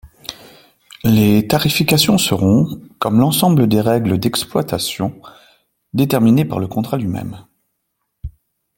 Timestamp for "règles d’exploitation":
3.81-5.21